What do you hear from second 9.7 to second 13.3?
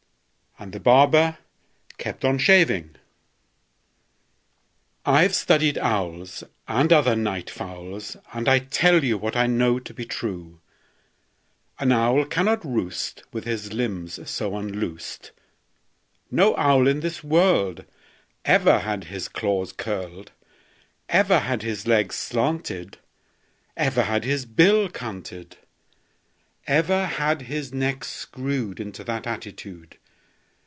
to be true: An owl cannot roost